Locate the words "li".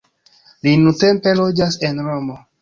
0.67-0.71